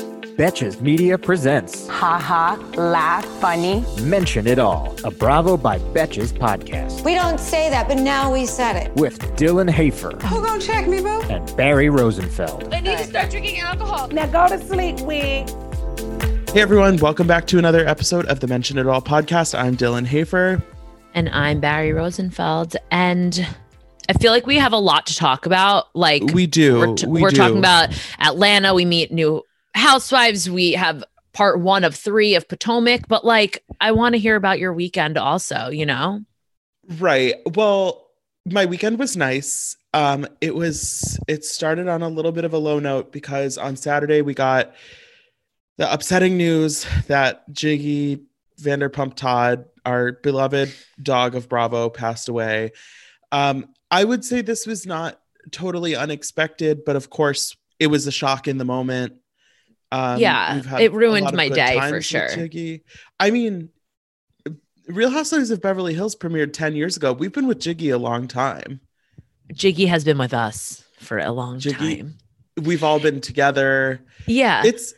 [0.00, 3.82] Betches Media presents Ha ha, laugh, funny.
[4.02, 8.44] Mention It All, a Bravo by Betches podcast We don't say that, but now we
[8.44, 8.94] said it.
[8.96, 11.22] with Dylan Hafer Who gonna check me, boo?
[11.30, 12.72] and Barry Rosenfeld.
[12.74, 14.08] I need to start drinking alcohol.
[14.08, 15.48] Now go to sleep, wig.
[16.50, 19.58] Hey everyone, welcome back to another episode of the Mention It All podcast.
[19.58, 20.62] I'm Dylan Hafer.
[21.14, 22.76] And I'm Barry Rosenfeld.
[22.90, 23.46] And
[24.10, 25.86] I feel like we have a lot to talk about.
[25.96, 26.78] Like We do.
[26.78, 27.36] we're, t- we we're do.
[27.36, 27.88] talking about
[28.20, 28.74] Atlanta.
[28.74, 29.42] We meet new
[29.76, 30.48] housewives.
[30.50, 33.08] We have part one of three of Potomac.
[33.08, 36.22] But like, I want to hear about your weekend also, you know?
[36.98, 37.34] Right.
[37.54, 38.08] Well,
[38.46, 39.76] my weekend was nice.
[39.92, 43.76] Um, it was it started on a little bit of a low note because on
[43.76, 44.74] Saturday we got
[45.78, 48.22] the upsetting news that Giggy
[48.60, 50.72] Vanderpump Todd, our beloved
[51.02, 52.72] dog of Bravo, passed away.
[53.32, 58.12] Um, I would say this was not totally unexpected, but of course it was a
[58.12, 59.14] shock in the moment.
[59.92, 62.28] Um, Yeah, it ruined my day for sure.
[62.28, 62.82] Giggy.
[63.20, 63.70] I mean,
[64.88, 67.12] Real Housewives of Beverly Hills premiered 10 years ago.
[67.12, 68.80] We've been with Giggy a long time.
[69.52, 72.18] Giggy has been with us for a long Giggy- time.
[72.62, 74.00] We've all been together.
[74.26, 74.62] Yeah.
[74.64, 74.94] It's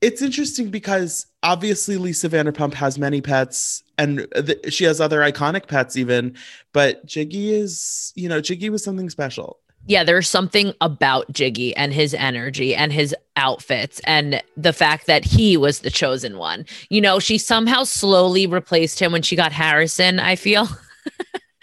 [0.00, 5.66] it's interesting because obviously Lisa Vanderpump has many pets and th- she has other iconic
[5.66, 6.36] pets even,
[6.72, 9.58] but Giggy is, you know, Giggy was something special.
[9.88, 15.24] Yeah, there's something about Giggy and his energy and his outfits and the fact that
[15.24, 16.66] he was the chosen one.
[16.90, 20.68] You know, she somehow slowly replaced him when she got Harrison, I feel.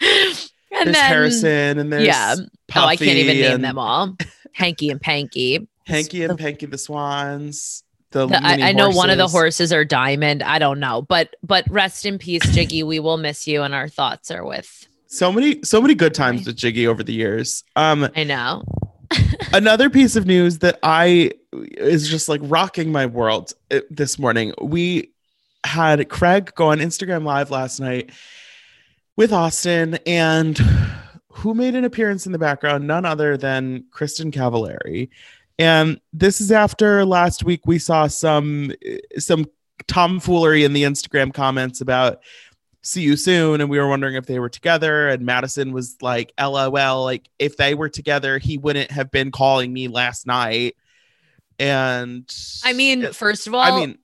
[0.00, 2.34] and There's Harrison and there's yeah.
[2.74, 4.16] oh, I can't even Puffy name and them all.
[4.52, 5.68] Hanky and Panky.
[5.86, 7.84] Hanky and The- Panky the Swans.
[8.10, 9.32] The, The- I, I know one of the horses.
[9.68, 10.42] horses are diamond.
[10.42, 12.82] I don't know, but but rest in peace, Giggy.
[12.84, 14.88] We will miss you, and our thoughts are with.
[15.16, 17.64] So many, so many good times with Giggy over the years.
[17.74, 18.62] Um, I know.
[19.54, 24.52] another piece of news that I is just like rocking my world uh, this morning.
[24.60, 25.12] We
[25.64, 28.10] had Craig go on Instagram Live last night
[29.16, 30.58] with Austin, and
[31.30, 32.86] who made an appearance in the background?
[32.86, 35.08] None other than Kristin Cavallari.
[35.58, 38.70] And this is after last week we saw some
[39.16, 39.46] some
[39.86, 42.20] tomfoolery in the Instagram comments about
[42.86, 46.32] see you soon and we were wondering if they were together and Madison was like
[46.38, 50.76] lol like if they were together he wouldn't have been calling me last night
[51.58, 52.30] and
[52.64, 53.98] I mean, first of all, I mean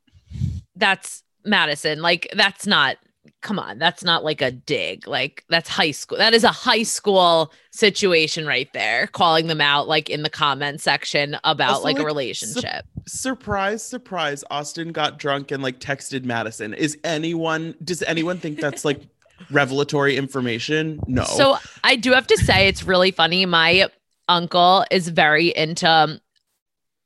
[0.76, 2.00] that's Madison.
[2.00, 2.96] Like that's not
[3.42, 5.06] come on, that's not like a dig.
[5.06, 6.16] Like that's high school.
[6.18, 9.08] That is a high school situation right there.
[9.08, 12.86] Calling them out like in the comment section about Also, like, a like, relationship.
[13.06, 18.84] surprise surprise Austin got drunk and like texted Madison is anyone does anyone think that's
[18.84, 19.00] like
[19.50, 23.44] revelatory information no So I do have to say it's really funny.
[23.44, 23.88] My
[24.28, 26.20] uncle is very into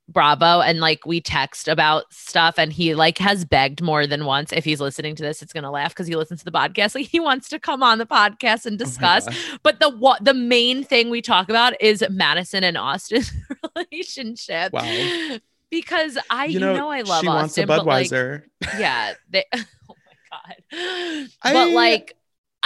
[0.09, 4.53] Bravo and like we text about stuff and he like has begged more than once.
[4.53, 6.95] If he's listening to this, it's gonna laugh because he listens to the podcast.
[6.95, 9.25] Like he wants to come on the podcast and Oh discuss.
[9.27, 9.37] God.
[9.63, 13.33] but the what the main thing we talk about is Madison and Austin's
[13.77, 14.73] relationship.
[14.73, 15.39] Wow.
[15.71, 18.43] Because I you you know, know, I love she wants a Austin, but like Budweiser
[18.79, 19.59] yeah, they oh
[19.89, 21.29] my god.
[21.43, 22.17] I- but like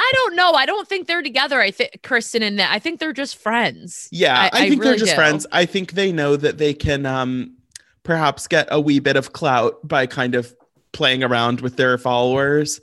[0.02, 0.52] I don't know.
[0.52, 1.60] I don't think they're together.
[1.60, 4.08] I think Kristin and I think they're just friends.
[4.10, 5.16] Yeah, I, I- I think they're just do.
[5.16, 5.46] friends.
[5.52, 7.56] I think they know that they can um
[8.02, 10.54] perhaps get a wee bit of clout by kind of
[10.92, 12.80] playing around with their followers.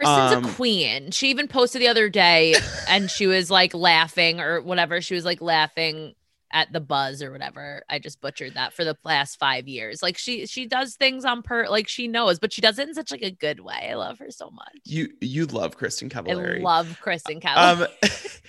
[0.00, 1.10] Kristin's Um, a queen.
[1.12, 2.56] She even posted the other day
[2.88, 5.00] and she was like laughing or whatever.
[5.00, 6.14] She was like laughing
[6.56, 7.82] at the buzz or whatever.
[7.90, 10.02] I just butchered that for the last five years.
[10.02, 12.94] Like she she does things on per like she knows, but she does it in
[12.94, 13.88] such like a good way.
[13.90, 14.78] I love her so much.
[14.84, 16.62] You you love Kristin I Cavallari.
[16.62, 17.82] love Kristin Cavallari.
[17.82, 18.40] um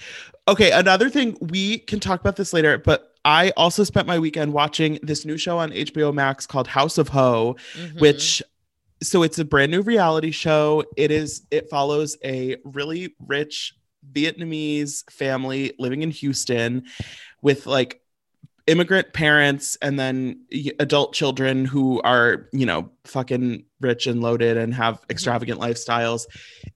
[0.48, 4.54] okay, another thing we can talk about this later, but I also spent my weekend
[4.54, 8.00] watching this new show on HBO Max called House of Ho, Mhm.
[8.00, 8.42] which
[9.04, 10.86] so it's a brand new reality show.
[10.96, 13.74] It is it follows a really rich
[14.14, 16.86] Vietnamese family living in Houston
[17.42, 18.02] with like
[18.66, 20.42] immigrant parents and then
[20.80, 26.26] adult children who are, you know, fucking rich and loaded and have extravagant lifestyles.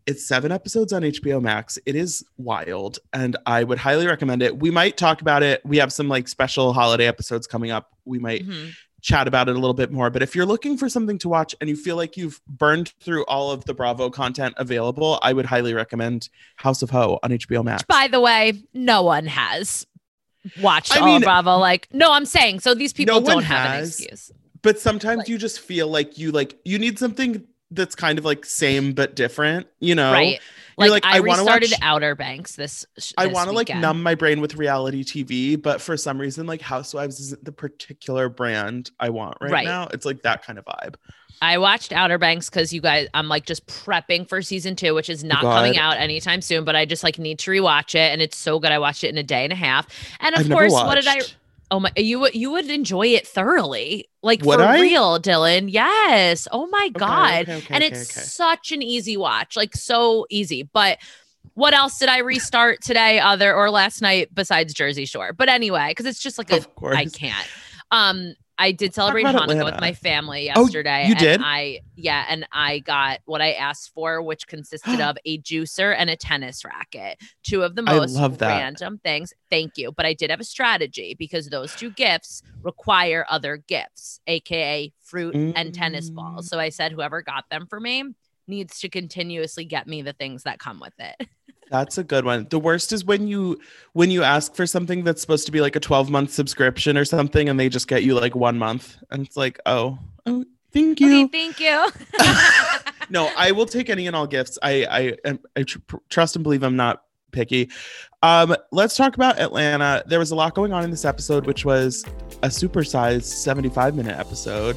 [0.05, 1.77] It's seven episodes on HBO Max.
[1.85, 4.57] It is wild and I would highly recommend it.
[4.59, 5.61] We might talk about it.
[5.65, 7.89] We have some like special holiday episodes coming up.
[8.05, 8.71] We might Mhm.
[9.01, 10.09] chat about it a little bit more.
[10.11, 13.25] But if you're looking for something to watch and you feel like you've burned through
[13.25, 17.63] all of the Bravo content available, I would highly recommend House of Ho on HBO
[17.63, 17.83] Max.
[17.83, 19.87] By the way, no one has
[20.61, 21.57] watched I all mean- Bravo.
[21.57, 24.31] Like, no, I'm saying so these people No don't have an excuse.
[24.61, 28.25] But sometimes Like- you just feel like you like you need something that's kind of
[28.25, 30.11] like same but different, you know?
[30.11, 30.39] Right.
[30.77, 32.85] You're Like, like, I, I restarted watch- Outer Banks this.
[32.97, 36.47] sh- I want to like numb my brain with reality TV, but for some reason,
[36.47, 39.65] like Housewives isn't the particular brand I want right, Right.
[39.65, 39.87] now.
[39.93, 40.95] It's like that kind of vibe.
[41.41, 45.09] I watched Outer Banks because you guys, I'm like just prepping for season two, which
[45.09, 45.55] is not God.
[45.57, 48.11] coming out anytime soon, but I just like need to rewatch it.
[48.11, 48.71] And it's so good.
[48.71, 49.87] I watched it in a day and a half.
[50.19, 51.21] And of I've course, what did I?
[51.71, 54.81] Oh my, you would you would enjoy it thoroughly, like Would for I?
[54.81, 55.71] real, Dylan.
[55.71, 56.47] Yes.
[56.51, 57.41] Oh my Okay, god.
[57.43, 60.63] okay, okay, and it's such an easy watch, like so easy.
[60.63, 60.99] But
[61.53, 65.31] what else did I restart today, other or last night besides Jersey Shore?
[65.33, 66.97] But anyway, because it's just like a Of course.
[66.97, 67.47] I can't.
[67.89, 71.03] Um, I did celebrate Hanukkah with my family yesterday.
[71.05, 71.41] Oh, you and did?
[71.43, 76.11] I yeah, and I got what I asked for, which consisted of a juicer and
[76.11, 77.17] a tennis racket.
[77.43, 79.33] Two of the most random things.
[79.49, 79.91] Thank you.
[79.91, 85.33] But I did have a strategy because those two gifts require other gifts, aka fruit
[85.33, 86.45] and tennis balls.
[86.45, 86.49] Mm.
[86.49, 88.13] So I said whoever got them for me
[88.47, 91.27] needs to continuously get me the things that come with it.
[91.71, 92.47] That's a good one.
[92.49, 93.57] The worst is when you
[93.93, 97.05] when you ask for something that's supposed to be like a 12 month subscription or
[97.05, 100.99] something and they just get you like one month and it's like, oh, oh thank
[100.99, 101.25] you.
[101.25, 101.87] Okay, thank you.
[103.09, 104.59] no, I will take any and all gifts.
[104.61, 105.79] I I I tr-
[106.09, 107.69] trust and believe I'm not picky.
[108.21, 110.03] Um, let's talk about Atlanta.
[110.05, 112.03] There was a lot going on in this episode, which was
[112.43, 114.75] a supersized 75 minute episode.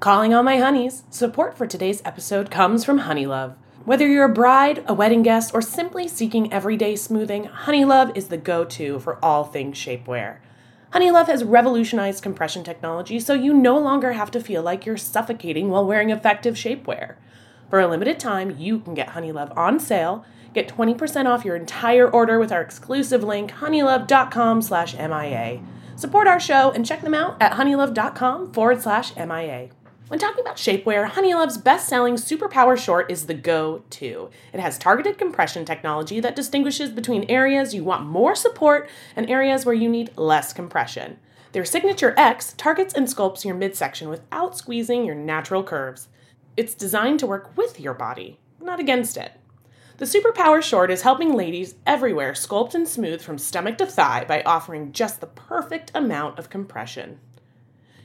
[0.00, 1.04] Calling all my honeys.
[1.10, 3.54] Support for today's episode comes from Honeylove.
[3.86, 8.36] Whether you're a bride, a wedding guest, or simply seeking everyday smoothing, Honeylove is the
[8.36, 10.36] go to for all things shapewear.
[10.92, 15.70] Honeylove has revolutionized compression technology so you no longer have to feel like you're suffocating
[15.70, 17.14] while wearing effective shapewear.
[17.70, 20.26] For a limited time, you can get Honeylove on sale.
[20.52, 25.62] Get 20% off your entire order with our exclusive link, honeylove.com slash MIA.
[25.96, 29.70] Support our show and check them out at honeylove.com forward slash MIA.
[30.10, 34.28] When talking about shapewear, Honeylove's best selling Superpower Short is the go to.
[34.52, 39.64] It has targeted compression technology that distinguishes between areas you want more support and areas
[39.64, 41.20] where you need less compression.
[41.52, 46.08] Their Signature X targets and sculpts your midsection without squeezing your natural curves.
[46.56, 49.34] It's designed to work with your body, not against it.
[49.98, 54.42] The Superpower Short is helping ladies everywhere sculpt and smooth from stomach to thigh by
[54.42, 57.20] offering just the perfect amount of compression.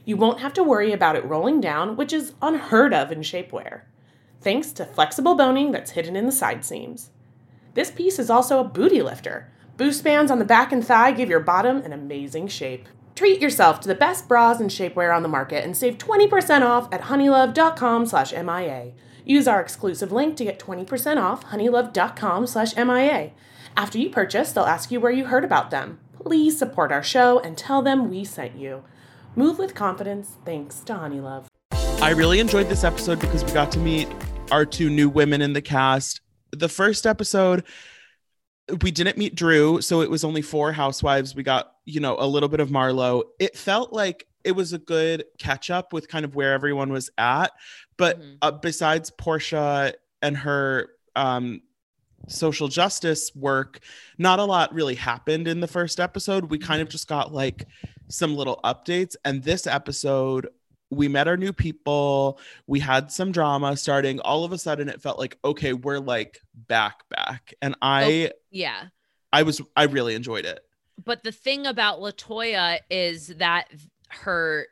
[0.06, 3.81] You won't have to worry about it rolling down, which is unheard of in shapewear,
[4.40, 7.10] thanks to flexible boning that's hidden in the side seams.
[7.74, 9.52] This piece is also a booty lifter.
[9.78, 12.88] Boost bands on the back and thigh give your bottom an amazing shape.
[13.16, 16.88] Treat yourself to the best bras and shapewear on the market and save 20% off
[16.94, 18.92] at honeylove.com slash MIA.
[19.25, 23.31] Use our exclusive link to get 20% off honeylove.com slash MIA.
[23.75, 26.00] After you purchase, they'll ask you where you heard about them.
[26.22, 28.84] Please support our show and tell them we sent you.
[29.36, 31.46] Move with confidence thanks to Honeylove.
[32.02, 34.08] I really enjoyed this episode because we got to meet
[34.52, 36.22] our two new women in the cast.
[36.52, 37.64] The first episode,
[38.82, 41.36] we didn't meet Drew, so it was only four housewives.
[41.36, 43.24] We got, you know, a little bit of Marlo.
[43.40, 47.10] It felt like it was a good catch up with kind of where everyone was
[47.18, 47.52] at.
[47.98, 48.38] But Mhm.
[48.42, 51.62] uh, besides Porsha and her um,
[52.27, 53.80] social justice work,
[54.18, 56.50] not a lot really happened in the first episode.
[56.50, 57.65] We kind of just got like
[58.08, 59.16] some little updates.
[59.24, 60.48] And this episode,
[60.90, 62.40] we met our new people.
[62.68, 64.20] We had some drama starting.
[64.22, 67.54] All of a sudden, it felt like, okay, we're like back, back.
[67.62, 68.84] And I, oh, yeah.
[69.34, 70.60] I was, I really enjoyed it.
[71.04, 73.68] But the thing about Latoya is that
[74.10, 74.68] her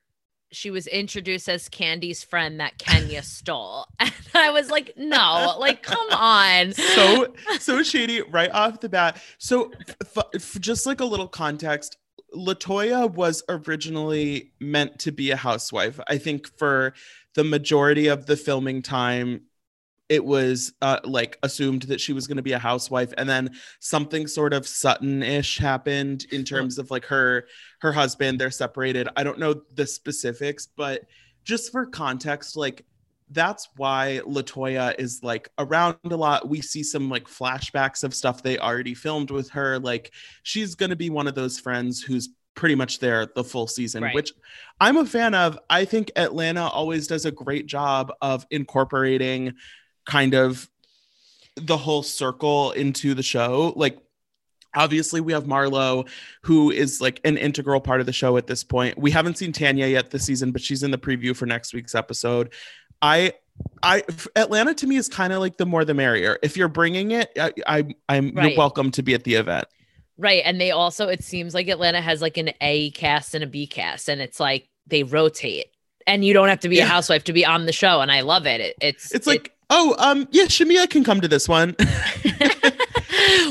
[0.53, 3.87] she was introduced as Candy's friend that Kenya stole.
[4.35, 6.73] And I was like, no, like come on.
[6.73, 9.21] so so shady right off the bat.
[9.37, 9.71] So
[10.01, 11.97] f- f- just like a little context,
[12.35, 15.99] Latoya was originally meant to be a housewife.
[16.07, 16.93] I think for
[17.35, 19.41] the majority of the filming time
[20.09, 23.49] it was uh, like assumed that she was going to be a housewife and then
[23.79, 27.47] something sort of sutton-ish happened in terms of like her
[27.79, 31.05] her husband they're separated i don't know the specifics but
[31.45, 32.85] just for context like
[33.33, 38.41] that's why latoya is like around a lot we see some like flashbacks of stuff
[38.41, 40.11] they already filmed with her like
[40.43, 44.03] she's going to be one of those friends who's pretty much there the full season
[44.03, 44.13] Right.
[44.15, 44.31] which
[44.79, 49.53] i'm a fan of i think atlanta always does a great job of incorporating
[50.05, 50.69] kind of
[51.55, 53.97] the whole circle into the show like
[54.75, 56.07] Obviously, we have Marlo,
[56.41, 58.97] who is like an integral part of the show at this point.
[58.97, 61.93] We haven't seen Tanya yet this season, but she's in the preview for next week's
[61.93, 62.51] episode.
[63.03, 63.33] I,
[63.83, 64.03] I,
[64.35, 66.39] Atlanta to me is kind of like the more the merrier.
[66.41, 68.49] If you're bringing it, I, I I'm Right.
[68.49, 69.65] you're welcome to be at the event.
[70.17, 70.41] Right.
[70.45, 73.67] And they also, it seems like Atlanta has like an A cast and a B
[73.67, 75.65] cast, and it's like they rotate.
[76.07, 76.85] And you don't have to be Yeah.
[76.85, 78.01] a housewife to be on the show.
[78.01, 78.61] And I love it.
[78.61, 81.75] it it's It's like, oh, um, yeah, Shamea can come to this one.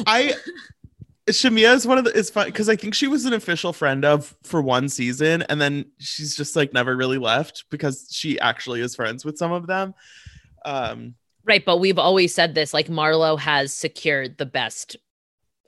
[0.07, 0.35] I
[1.29, 4.05] Shamea is one of the it's fun because I think she was an official friend
[4.05, 8.81] of for one season and then she's just like never really left because she actually
[8.81, 9.95] is friends with some of them.
[10.65, 11.15] Um
[11.45, 11.65] right.
[11.65, 14.97] But we've always said this like Marlo has secured the best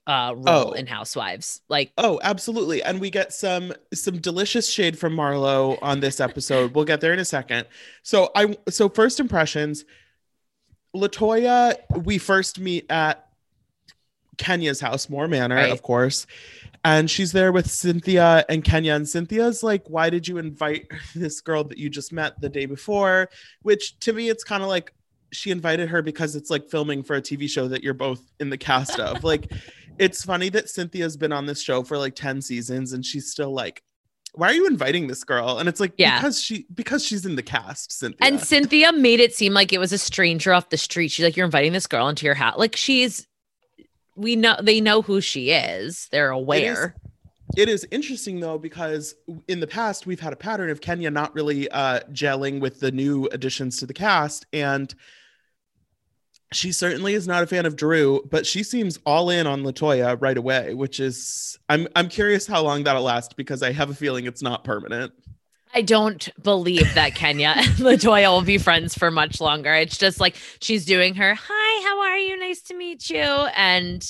[0.06, 0.72] uh role Oh.
[0.72, 1.60] in Housewives.
[1.68, 2.82] Like, oh, absolutely.
[2.82, 6.74] And we get some some delicious shade from Marlo on this episode.
[6.74, 7.66] we'll get there in a second.
[8.02, 9.84] So I so first impressions
[10.94, 13.23] Latoya, we first meet at
[14.38, 15.72] Kenya's house, Moore Manor, Right.
[15.72, 16.26] of course.
[16.84, 18.94] And she's there with Cynthia and Kenya.
[18.94, 22.66] And Cynthia's like, Why did you invite this girl that you just met the day
[22.66, 23.28] before?
[23.62, 24.92] Which to me, it's kind of like
[25.32, 28.50] she invited her because it's like filming for a TV show that you're both in
[28.50, 29.24] the cast of.
[29.32, 29.50] like,
[29.98, 33.52] it's funny that Cynthia's been on this show for like 10 seasons and she's still
[33.52, 33.82] like,
[34.36, 35.58] why are you inviting this girl?
[35.58, 36.18] And it's like, Yeah.
[36.18, 38.18] because she because she's in the cast, Cynthia.
[38.26, 41.12] and Cynthia made it seem like it was a stranger off the street.
[41.12, 42.58] She's like, You're inviting this girl into your house.
[42.58, 43.26] Like, she's,
[44.16, 46.08] we know, they know who she is.
[46.10, 46.94] They're aware.
[47.56, 49.14] It is interesting though because
[49.48, 52.90] in the past we've had a pattern of Kenya not really uh, gelling with the
[52.90, 54.92] new additions to the cast, and
[56.52, 60.20] she certainly is not a fan of Drew, but she seems all in on Latoya
[60.20, 63.94] right away, which is I'm I'm curious how long that'll last because I have a
[63.94, 65.12] feeling it's not permanent.
[65.74, 69.74] I don't believe that Kenya and Latoya will be friends for much longer.
[69.74, 72.38] It's just like she's doing her, hi, how are you?
[72.38, 73.18] Nice to meet you.
[73.18, 74.06] And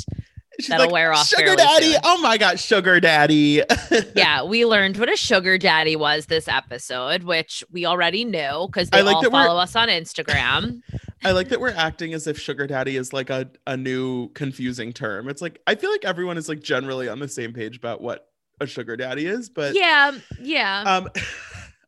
[0.61, 1.92] She's That'll wear off Sugar daddy!
[1.92, 3.62] soon." Oh my god, sugar daddy!
[4.14, 8.88] yeah, we learned what a sugar daddy was this episode, which we already knew because
[8.92, 10.80] I they like all follow us on Instagram.
[11.25, 14.92] I like that we're acting as if sugar daddy is like a, a new confusing
[14.92, 15.28] term.
[15.28, 18.28] It's like I feel like everyone is like generally on the same page about what
[18.61, 21.09] a sugar daddy is, but yeah, yeah, um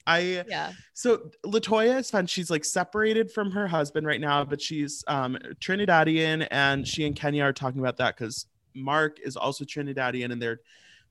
[0.06, 0.72] I yeah.
[0.94, 2.26] so Latoya is fun.
[2.26, 7.16] She's like separated from her husband right now, but she's um Trinidadian and she and
[7.16, 10.60] Kenya are talking about that because Mark is also Trinidadian and they're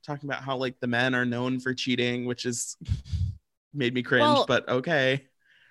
[0.05, 2.77] talking about how like the men are known for cheating, which is
[3.73, 5.25] made me cringe, Well, but okay.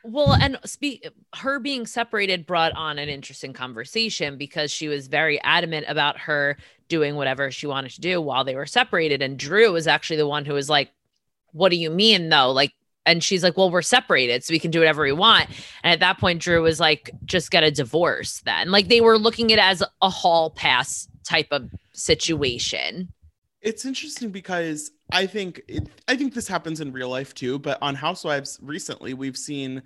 [0.06, 5.40] Well, and speak her being separated brought on an interesting conversation because she was very
[5.42, 9.22] adamant about her doing whatever she wanted to do while they were separated.
[9.22, 10.90] And Drew was actually the one who was like,
[11.52, 12.52] What do you mean though?
[12.52, 12.72] Like,
[13.06, 15.48] and she's like, Well, we're separated, so we can do whatever we want.
[15.82, 18.70] And at that point, Drew was like, just get a divorce then.
[18.70, 23.12] Like they were looking at as a hall pass type of situation.
[23.60, 27.78] It's interesting because I think it, I think this happens in real life too, but
[27.80, 29.82] on Housewives recently we've seen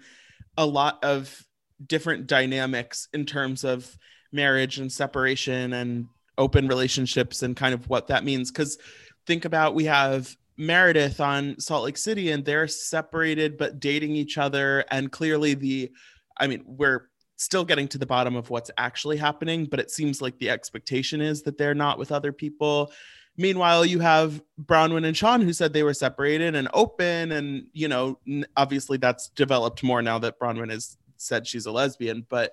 [0.56, 1.44] a lot of
[1.87, 3.96] different dynamics in terms of
[4.32, 6.06] marriage and separation and
[6.37, 8.78] open relationships and kind of what that means cuz
[9.26, 14.36] think about we have Meredith on Salt Lake City and they're separated but dating each
[14.36, 15.90] other and clearly the
[16.36, 20.20] I mean we're still getting to the bottom of what's actually happening but it seems
[20.20, 22.90] like the expectation is that they're not with other people
[23.40, 27.86] Meanwhile, you have Bronwyn and Sean who said they were separated and open, and you
[27.86, 28.18] know,
[28.56, 32.26] obviously that's developed more now that Bronwyn has said she's a lesbian.
[32.28, 32.52] But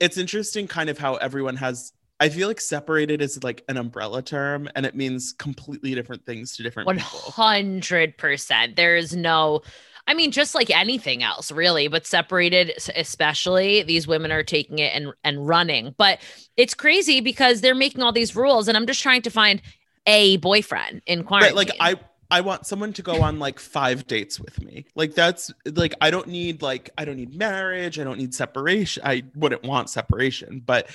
[0.00, 1.92] it's interesting, kind of how everyone has.
[2.20, 6.56] I feel like separated is like an umbrella term, and it means completely different things
[6.56, 7.18] to different One people.
[7.32, 8.74] hundred percent.
[8.74, 9.62] There is no,
[10.06, 11.86] I mean, just like anything else, really.
[11.86, 15.94] But separated, especially, these women are taking it and and running.
[15.96, 16.18] But
[16.56, 19.62] it's crazy because they're making all these rules, and I'm just trying to find
[20.06, 21.56] a boyfriend in quarantine.
[21.56, 21.96] Right, like I.
[22.30, 24.84] I want someone to go on like five dates with me.
[24.94, 27.98] Like that's like I don't need like I don't need marriage.
[27.98, 29.02] I don't need separation.
[29.06, 30.90] I wouldn't want separation, but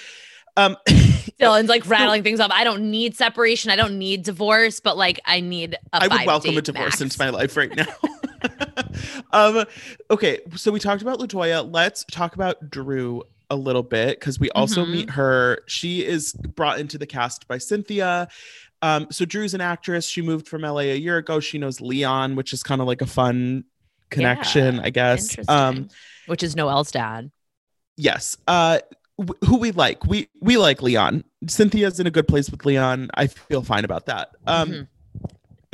[0.57, 2.51] um Dylan's like rattling things off.
[2.53, 3.71] I don't need separation.
[3.71, 7.01] I don't need divorce, but like I need a I would welcome a divorce max.
[7.01, 7.87] into my life right now.
[9.31, 9.65] um,
[10.11, 11.67] okay, so we talked about Latoya.
[11.71, 14.91] Let's talk about Drew a little bit because we also Mhm.
[14.91, 15.59] meet her.
[15.67, 18.27] She is brought into the cast by Cynthia.
[18.81, 20.05] Um, so Drew's an actress.
[20.07, 21.39] She moved from LA a year ago.
[21.39, 23.63] She knows Leon, which is kind of like a fun
[24.09, 25.35] connection, I guess.
[25.47, 25.87] Um,
[26.27, 27.31] Which is Noel's dad.
[27.97, 28.37] yes.
[28.47, 28.79] Uh,
[29.45, 30.05] who we like?
[30.05, 31.23] We we like Leon.
[31.47, 33.09] Cynthia's in a good place with Leon.
[33.15, 34.29] I feel fine about that.
[34.47, 34.87] Um.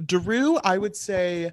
[0.05, 1.51] Drew, I would say,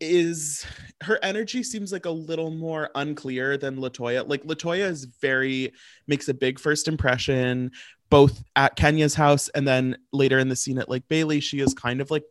[0.00, 0.66] is
[1.02, 4.28] her energy seems like a little more unclear than Latoya.
[4.28, 5.72] Like Latoya is very
[6.06, 7.70] makes a big first impression,
[8.10, 11.72] both at Kenya's house and then later in the scene at Lake Bailey, she is
[11.72, 12.24] kind of like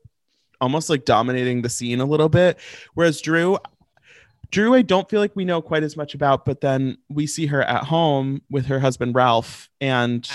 [0.59, 2.59] almost like dominating the scene a little bit.
[2.93, 3.57] Whereas Drew,
[4.51, 7.47] Drew, I don't feel like we know quite as much about, but then we see
[7.47, 10.29] her at home with her husband Ralph, and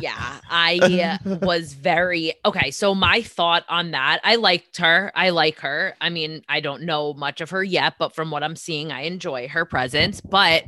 [0.00, 2.70] yeah, I was very okay.
[2.70, 5.12] So my thought on that, I liked her.
[5.14, 5.94] I like her.
[6.00, 9.02] I mean, I don't know much of her yet, but from what I'm seeing, I
[9.02, 10.20] enjoy her presence.
[10.20, 10.64] But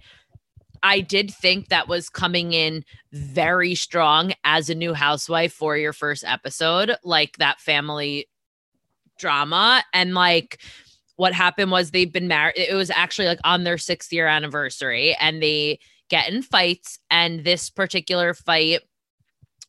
[0.82, 5.92] I did think that was coming in very strong as a new housewife for your
[5.92, 8.28] first episode, like that family
[9.18, 9.84] drama.
[9.92, 10.61] And like
[11.23, 12.55] what happened was they've been married.
[12.57, 15.79] It was actually like on their sixth year anniversary and they
[16.11, 16.99] get in fights.
[17.12, 18.81] And this particular fight,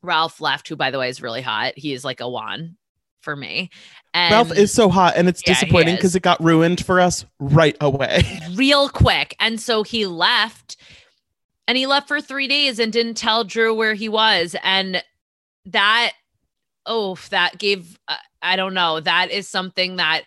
[0.01, 1.73] Ralph left, who by the way is really hot.
[1.77, 2.75] He is like a Juan
[3.21, 3.69] for me.
[4.15, 7.23] And Ralph is so hot and it's Yeah, disappointing because it got ruined for us
[7.39, 8.23] right away.
[8.55, 9.35] real quick.
[9.39, 10.75] And so he left
[11.67, 14.55] and he left for three days and didn't tell Drew where he was.
[14.63, 15.03] And
[15.67, 16.13] that,
[16.87, 20.23] oh, that gave, uh, I don't know, that is something that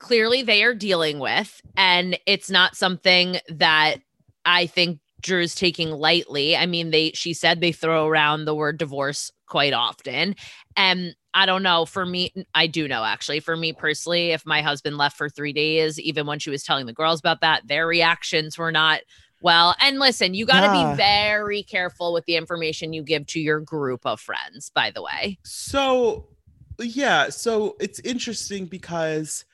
[0.00, 1.60] clearly they are dealing with.
[1.76, 3.96] And it's not something that
[4.44, 6.56] I think Drew's taking lightly.
[6.56, 10.34] I mean, they, she said they throw around the word divorce quite often.
[10.76, 11.84] And I don't know.
[11.84, 13.40] For me, I do know actually.
[13.40, 16.86] For me personally, if my husband left for three days, even when she was telling
[16.86, 19.02] the girls about that, their reactions were not
[19.42, 19.76] well.
[19.80, 20.92] And listen, you got to Yeah.
[20.92, 25.02] be very careful with the information you give to your group of friends, by the
[25.02, 25.38] way.
[25.44, 26.28] So,
[26.78, 29.44] yeah, so it's interesting because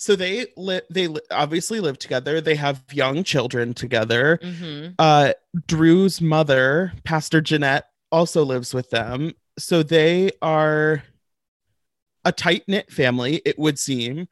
[0.00, 2.40] so they li- they li- obviously live together.
[2.40, 4.38] They have young children together.
[4.40, 4.92] Mm-hmm.
[4.96, 5.32] Uh
[5.66, 9.34] Drew's mother, Pastor Jeanette, also lives with them.
[9.58, 11.02] So they are
[12.24, 14.28] a tight-knit family, it would seem.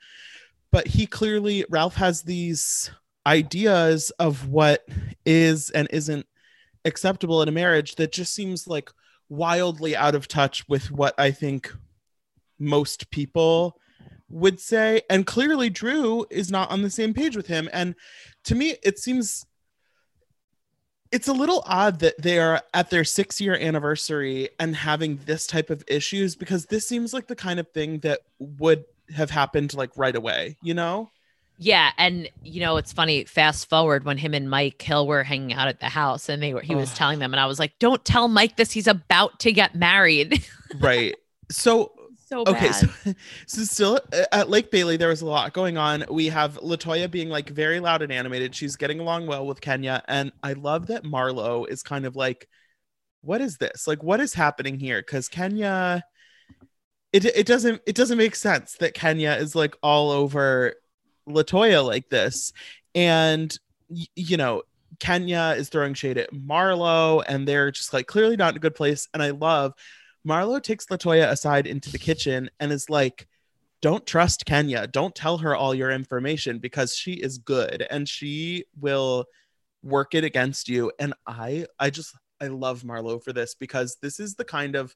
[0.70, 2.92] But he clearly Ralph has these
[3.26, 4.87] ideas of what
[5.25, 6.26] is and isn't
[6.85, 8.92] acceptable in a marriage that just seems like
[9.28, 11.75] wildly out of touch with what I think
[12.61, 13.80] most people
[14.28, 15.02] would say.
[15.09, 17.68] And clearly, Drew is not on the same page with him.
[17.73, 17.95] And
[18.45, 19.47] to me, it seems
[21.12, 25.46] it's a little odd that they are at their six year anniversary and having this
[25.46, 29.72] type of issues because this seems like the kind of thing that would have happened
[29.74, 31.11] like right away, you know?
[31.59, 33.24] Yeah, and you know it's funny.
[33.24, 36.53] Fast forward when him and Mike Hill were hanging out at the house, and they
[36.53, 36.96] were he was Ugh.
[36.96, 38.72] telling them, and I was like, "Don't tell Mike this.
[38.72, 40.44] He's about to get married."
[40.81, 41.14] Right.
[41.51, 41.92] So
[42.27, 42.89] so okay so,
[43.47, 46.05] so still uh, at lake bailey there was a lot going on.
[46.11, 48.55] We have latoya being like very loud and animated.
[48.55, 52.49] She's getting along well with kenya and i love that marlo is kind of like
[53.23, 53.89] what is this?
[53.89, 55.01] Like what is happening here?
[55.01, 56.03] Because kenya
[57.12, 60.75] it, it doesn't it doesn't make sense that kenya is like all over
[61.29, 62.53] latoya like this.
[62.95, 63.57] And
[63.89, 64.62] y- you know
[64.99, 68.75] kenya is throwing shade at marlo and they're just like clearly not in a good
[68.75, 69.09] place.
[69.15, 69.75] And i love
[70.27, 73.29] Marlo takes Latoya aside into the kitchen and is like,
[73.81, 74.87] Don't trust Kenya.
[74.87, 79.27] Don't tell her all your information because she is good and she will
[79.83, 80.91] work it against you.
[80.99, 84.95] And I I just I love Marlo for this because this is the kind of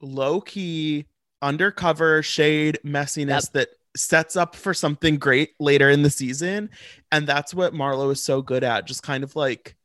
[0.00, 1.06] low key
[1.42, 6.70] undercover shade messiness that sets up for something great later in the season.
[7.10, 9.76] And that's what Marlo is so good at, just kind of like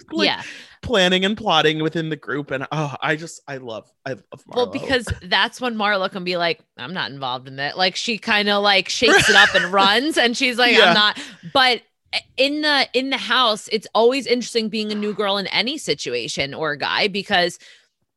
[0.12, 0.42] like, yeah.
[0.82, 4.56] planning and plotting within the group and oh i just i love i love Marlo.
[4.56, 7.76] Well, because that's when Marla can be like, I'm not involved in that.
[7.76, 10.88] Like she kind of like shakes it up and runs and she's like, Yeah.
[10.88, 11.20] I'm not.
[11.52, 15.46] But eh, in the in the house, it's always interesting being a new girl in
[15.48, 17.58] any situation or a guy because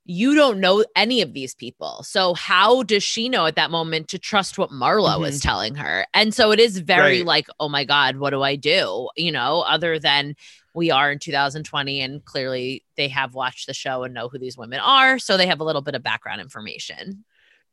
[0.07, 2.03] you don't know any of these people.
[2.03, 5.25] So how does she know at that moment to trust what Marlo mm-hmm.
[5.25, 6.05] is telling her?
[6.13, 7.25] And so it is very Right.
[7.25, 9.09] like, oh my God, what do I do?
[9.15, 10.35] You know, other than
[10.75, 14.57] we are in 2020 and clearly they have watched the show and know who these
[14.57, 17.23] women are so they have a little bit of background information.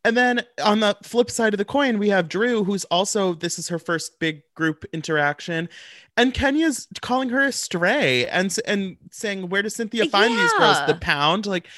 [0.04, 3.58] And then on the flip side of the coin we have drew who's also this
[3.58, 5.68] is her first big group interaction
[6.16, 10.78] and kenya's calling her a stray and and saying where does cynthia find these girls?
[10.86, 11.68] The pound like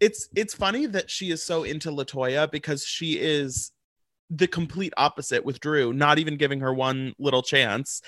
[0.00, 3.72] it's it's funny that she is so into latoya because she is
[4.30, 8.02] the complete opposite with drew not even giving her one little chance.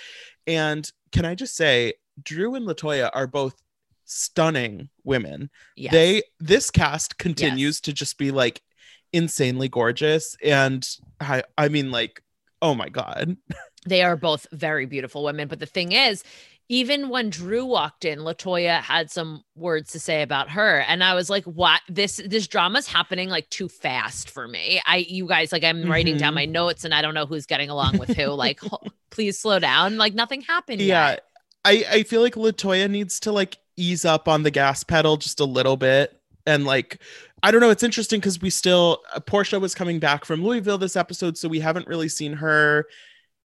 [0.46, 3.54] And can i just say drew and latoya are both
[4.04, 5.92] stunning women yes.
[5.92, 8.60] they this cast continues to just be like
[9.12, 10.86] insanely gorgeous and
[11.20, 12.22] i i mean like
[12.60, 13.36] oh my god
[13.86, 16.22] they are both very beautiful women but the thing is
[16.68, 21.14] even when drew walked in latoya had some words to say about her and i
[21.14, 25.50] was like what this this drama's happening like too fast for me i you guys
[25.52, 26.36] like i'm writing down Mhm.
[26.36, 28.60] my notes and i don't know who's getting along with who like
[29.10, 31.24] please slow down like nothing happened yeah yet.
[31.64, 35.40] I i feel like latoya needs to like ease up on the gas pedal just
[35.40, 37.00] a little bit and like
[37.42, 37.68] I don't know.
[37.68, 41.46] It's interesting because we still uh, Porsha was coming back from Louisville this episode, so
[41.46, 42.86] we haven't really seen her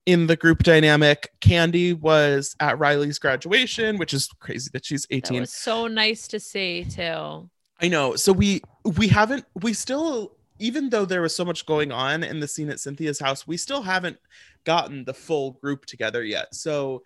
[0.05, 1.31] in the group dynamic.
[1.39, 5.39] Candy was at Riley's graduation, which is crazy that she's That 18.
[5.39, 7.49] was so nice to see too.
[7.79, 8.17] I know.
[8.17, 12.41] So we we haven't we still even though there was so much going on in
[12.41, 14.17] the scene at Cynthia's house, we still haven't
[14.65, 16.53] gotten the full group together yet.
[16.53, 17.03] So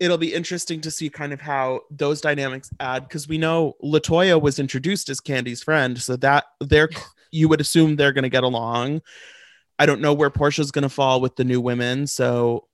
[0.00, 4.40] it'll be interesting to see kind of how those dynamics add because we know Latoya
[4.40, 6.88] was introduced as Candy's friend, so that they're
[7.30, 9.02] you would assume they're going to get along.
[9.78, 12.66] I don't know where Porsha's going to fall with the new women, so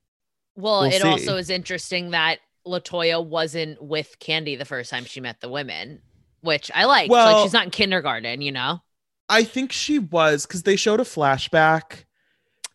[0.56, 1.08] Well, We'll it see.
[1.08, 6.00] also is interesting that Latoya wasn't with Candy the first time she met the women,
[6.40, 7.10] which I like.
[7.10, 8.80] Well- like she's not in kindergarten, you know.
[9.28, 12.04] I think she was because they showed a flashback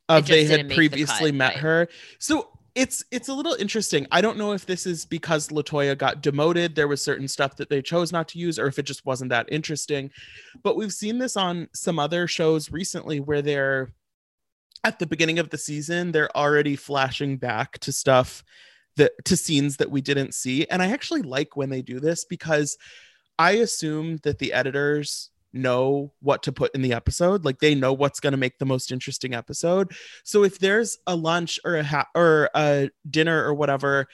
[0.10, 1.62] of they had make the previously cut, met right.
[1.62, 1.88] her.
[2.18, 2.50] So
[2.80, 4.08] it's it's a little interesting.
[4.10, 6.76] I don't know if this is because Latoya got demoted.
[6.76, 9.32] There was certain stuff that they chose not to use, or if it just wasn't
[9.32, 10.12] that interesting.
[10.64, 13.92] But we've seen this on some other shows recently where they're
[14.86, 18.46] at the beginning of the season, they're already flashing back to stuff
[18.96, 20.66] that to scenes that we didn't see.
[20.68, 22.78] And I actually like when they do this because
[23.38, 27.94] I assume that the editors know what to put in the episode like they know
[27.94, 29.92] what's going to make the most interesting episode.
[30.24, 34.08] So if there's a lunch or a ha- or a dinner or whatever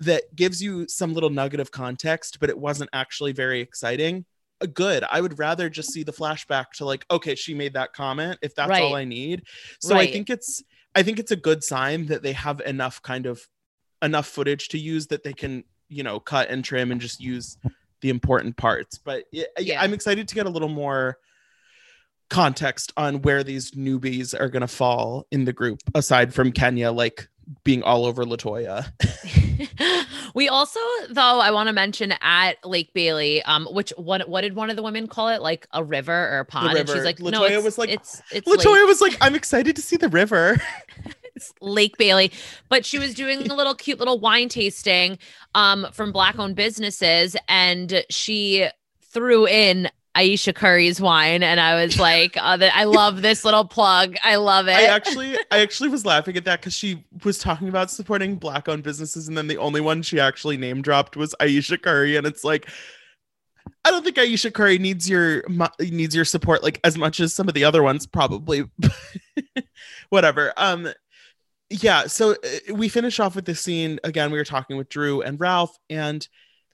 [0.00, 4.24] that gives you some little nugget of context but it wasn't actually very exciting
[4.60, 5.04] uh, good.
[5.10, 8.54] I would rather just see the flashback to like okay she made that comment if
[8.54, 9.44] that's all i need.
[9.80, 10.62] So i think it's
[10.94, 13.46] i think it's a good sign that they have enough kind of
[14.02, 17.56] enough footage to use that they can you know cut and trim and just use
[18.02, 19.80] the important parts but yeah, Yeah.
[19.82, 21.16] i'm excited to get a little more
[22.28, 26.90] context on where these newbies are going to fall in the group aside from kenya
[26.90, 27.28] like
[27.64, 28.90] being all over latoya
[30.34, 34.54] we also, though, I want to mention at Lake Bailey, um, which what what did
[34.54, 35.42] one of the women call it?
[35.42, 36.76] Like a river or a pond?
[36.78, 39.34] And she's like, no, Latoya it's, was like- it's it's latoya Lake, was like i'm
[39.34, 40.60] excited to see the river
[41.60, 42.30] Lake Bailey.
[42.68, 45.18] But she was doing a little cute little wine tasting,
[45.54, 48.68] um, from black owned businesses, and she
[49.02, 49.88] threw in.
[50.14, 54.14] Ayesha Curry's wine, and I was like, uh, that I love this little plug.
[54.22, 54.72] I love it.
[54.72, 58.82] I actually, I actually was laughing at that because she was talking about supporting black-owned
[58.82, 62.44] businesses, and then the only one she actually name dropped was Ayesha Curry, and it's
[62.44, 62.68] like,
[63.84, 65.44] I don't think Ayesha Curry needs your
[65.80, 68.64] needs your support like as much as some of the other ones, probably.
[70.10, 70.52] Whatever.
[70.56, 70.88] Um,
[71.72, 72.06] yeah.
[72.06, 74.30] So uh, we finish off with this scene again.
[74.30, 76.26] We were talking with Drew and Ralph, and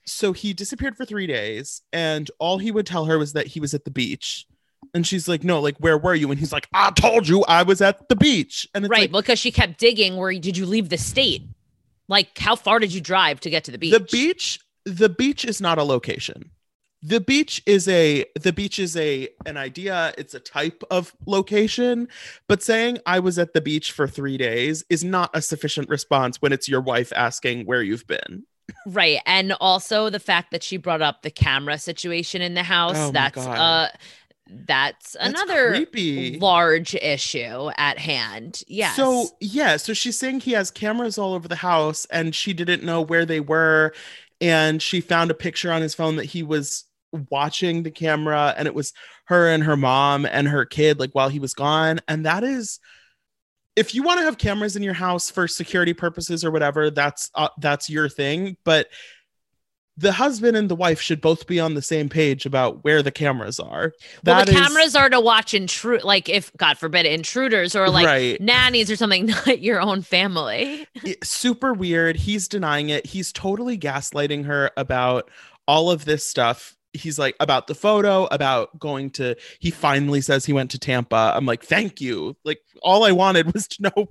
[0.07, 3.61] so he disappeared for three days, and all he would tell her was that he
[3.61, 4.47] was at the beach.
[4.95, 6.31] And she's like, no, like, where were you?
[6.31, 8.67] And he's like, I told you I was at the beach.
[8.75, 11.43] And it's right like, because she kept digging where did you leave the state
[12.09, 15.45] like how far did you drive to get to the beach the beach, the beach
[15.45, 16.51] is not a location.
[17.03, 22.09] The beach is a the beach is a an idea, it's a type of location,
[22.49, 26.43] but saying I was at the beach for 3 days is not a sufficient response
[26.43, 28.45] when it's your wife asking where you've been.
[28.85, 32.97] right and also the fact that she brought up the camera situation in the house
[32.99, 33.89] Oh that's uh
[34.51, 36.39] that's, That's another creepy.
[36.39, 38.93] large issue at hand Yeah.
[38.95, 42.83] So yeah, so she's saying he has cameras all over the house and she didn't
[42.83, 43.93] know where they were
[44.41, 46.85] and she found a picture on his phone that he was
[47.31, 48.93] watching the camera and it was
[49.25, 52.79] her and her mom and her kid like while he was gone and that is
[53.77, 57.31] if you want to have cameras in your house for security purposes or whatever that's
[57.35, 58.89] uh, that's your thing but
[60.01, 63.11] the husband and the wife should both be on the same page about where the
[63.11, 63.93] cameras are
[64.25, 67.89] well That the is- cameras are to watch intrude like if god forbid intruders or
[67.91, 68.41] like Right.
[68.41, 72.17] nannies or something not your own family it- super weird.
[72.17, 73.07] He's denying it.
[73.07, 75.31] He's totally gaslighting her about
[75.67, 76.77] all of this stuff.
[76.99, 81.33] He's like about the photo, about going to he finally says he went to Tampa.
[81.35, 84.07] I'm like, "Thank you." Like all I wanted was to know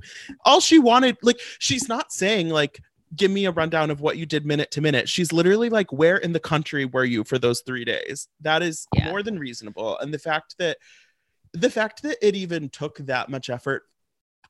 [0.45, 2.81] all she wanted like she's not saying like
[3.15, 5.07] give me a rundown of what you did minute to minute.
[5.07, 8.87] She's literally like, "Where in the country were you for those 3 days?" That is
[8.95, 9.05] Yeah.
[9.09, 9.97] more than reasonable.
[9.99, 10.77] And the fact that
[11.53, 13.83] the fact that it even took that much effort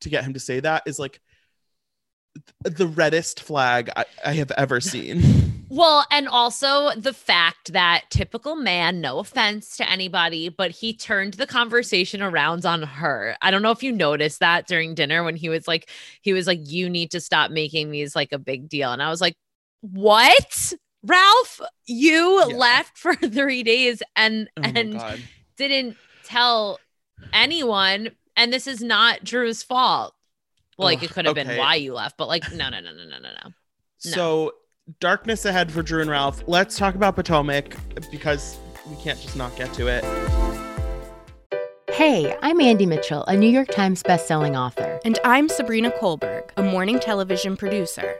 [0.01, 1.21] to get him to say that is like
[2.63, 5.21] the reddest flag I, I have ever seen.
[5.69, 11.33] Well, and also the fact that typical man, no offense to anybody, but he turned
[11.33, 13.35] the conversation around on her.
[13.41, 15.89] I don't know if you noticed that during dinner when he was like,
[16.21, 18.93] he was like, you need to stop making these like a big deal.
[18.93, 19.35] And I was like,
[19.81, 20.73] what?
[21.03, 22.55] Ralph, you Yeah.
[22.55, 24.93] left for three days and Oh and
[25.57, 26.79] didn't tell
[27.33, 28.11] anyone.
[28.37, 30.13] And this is not Drew's fault.
[30.77, 32.93] Well, like Ugh, it could have been why you left, but like, no, no, no,
[32.93, 33.51] no, no, no, no.
[33.97, 34.53] So
[34.99, 36.43] darkness ahead for Drew and Ralph.
[36.47, 37.75] Let's talk about Potomac
[38.11, 38.57] because
[38.89, 40.03] we can't just not get to it.
[41.89, 44.99] Hey, I'm Andie Mitchell, a New York Times bestselling author.
[45.03, 48.19] And I'm Sabrina Kohlberg, a morning television producer.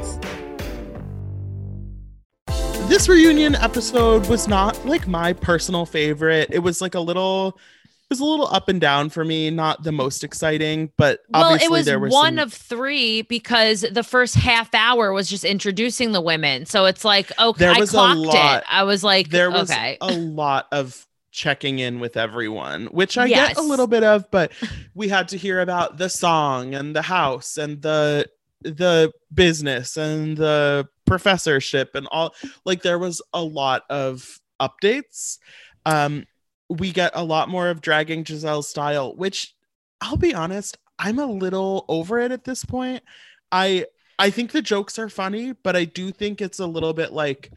[3.01, 6.47] this reunion episode was not like my personal favorite.
[6.51, 9.81] It was like a little it was a little up and down for me, not
[9.81, 12.43] the most exciting, but well, it was there was one some...
[12.43, 16.67] of three because the first half hour was just introducing the women.
[16.67, 18.67] So it's like, okay, there was I clocked a lot, it.
[18.69, 19.97] I was like, there was okay.
[19.99, 23.55] a lot of checking in with everyone, which I yes.
[23.55, 24.51] get a little bit of, but
[24.93, 28.29] we had to hear about the song and the house and the
[28.61, 35.39] the business and the professorship and all like there was a lot of updates.
[35.85, 36.25] Um
[36.69, 39.53] we get a lot more of dragging Gizelle's style which
[39.99, 43.03] I'll be honest I'm a little over it at this point.
[43.51, 47.11] I I think the jokes are funny but I do think it's a little bit
[47.11, 47.51] like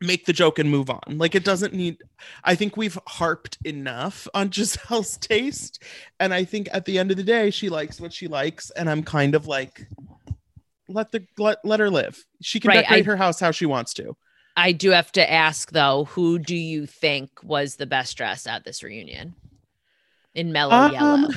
[0.00, 1.18] make the joke and move on.
[1.18, 2.00] Like it doesn't need
[2.44, 5.82] I think we've harped enough on Gizelle's taste.
[6.20, 8.70] And I think at the end of the day she likes what she likes.
[8.70, 9.88] And I'm kind of like
[10.88, 12.24] let the let, let her live.
[12.40, 14.16] She can right, decorate I, her house how she wants to.
[14.56, 18.64] I do have to ask though, who do you think was the best dressed at
[18.64, 19.34] this reunion?
[20.34, 21.28] In mellow um, yellow.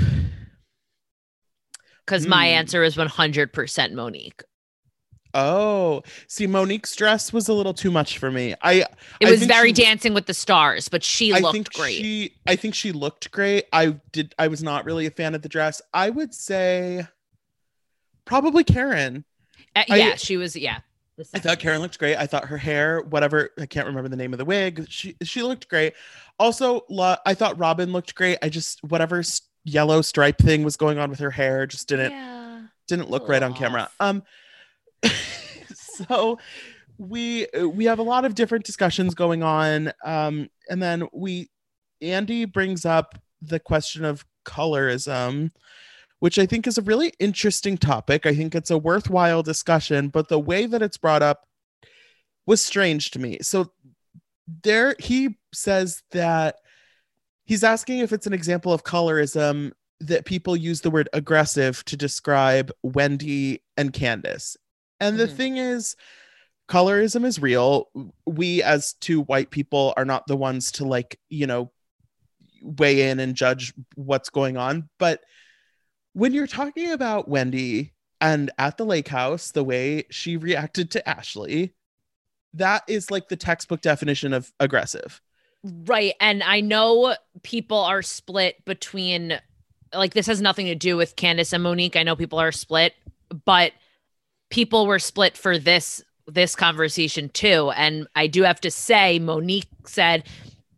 [2.05, 2.53] Cuz my hmm.
[2.53, 4.43] answer is 100% Monique.
[5.37, 8.55] Oh, see, Monique's dress was a little too much for me.
[8.61, 8.85] I
[9.19, 11.97] it was very she, Dancing with the Stars, but she I looked great.
[11.97, 13.65] She, I think she looked great.
[13.73, 14.33] I did.
[14.39, 15.81] I was not really a fan of the dress.
[15.93, 17.05] I would say
[18.23, 19.25] probably Karen.
[19.75, 20.55] Uh, yeah, I, she was.
[20.55, 20.79] Yeah,
[21.33, 22.17] I thought Karen looked great.
[22.17, 24.85] I thought her hair, whatever, I can't remember the name of the wig.
[24.89, 25.93] She she looked great.
[26.39, 26.81] Also,
[27.25, 28.37] I thought Robyn looked great.
[28.41, 29.23] I just whatever
[29.63, 32.63] yellow stripe thing was going on with her hair just didn't yeah.
[32.87, 33.89] didn't look right on camera.
[33.99, 34.23] Um
[35.73, 36.37] so
[36.97, 41.49] we we have a lot of different discussions going on um and then we
[42.01, 45.51] Andy brings up the question of colorism
[46.25, 48.25] which I think is a really interesting topic.
[48.25, 51.47] I think it's a worthwhile discussion, but the way that it's brought up
[52.47, 53.37] was strange to me.
[53.43, 53.71] So
[54.63, 56.55] there he says that
[57.43, 61.95] he's asking if it's an example of colorism that people use the word aggressive to
[61.95, 64.57] describe Wendy and Candiace.
[64.99, 65.35] And the mm-hmm.
[65.35, 65.95] thing is,
[66.67, 67.91] colorism is real.
[68.25, 71.71] We, as two white people, are not the ones to like, you know,
[72.63, 74.89] weigh in and judge what's going on.
[74.97, 75.21] But
[76.15, 81.07] when you're talking about Wendy and at the lake house, the way she reacted to
[81.07, 81.73] Ashley,
[82.53, 85.21] that is like the textbook definition of aggressive.
[85.61, 86.13] Right.
[86.21, 89.37] And I know people are split between,
[89.93, 91.97] like, this has nothing to do with Candiace and Monique.
[91.97, 92.93] I know people are split,
[93.43, 93.73] but
[94.49, 99.67] people were split for this this conversation too and i do have to say monique
[99.85, 100.23] said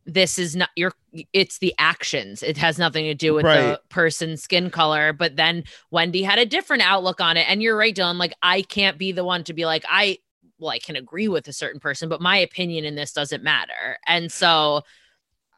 [0.05, 0.91] this is not your
[1.33, 3.61] it's the actions it has nothing to do with right.
[3.61, 7.77] the person's skin color but then wendy had a different outlook on it and you're
[7.77, 10.17] right dylan like i can't be the one to be like i
[10.59, 13.97] well i can agree with a certain person but my opinion in this doesn't matter
[14.05, 14.81] and so